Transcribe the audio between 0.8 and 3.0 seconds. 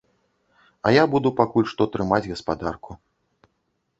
А я буду пакуль што трымаць гаспадарку.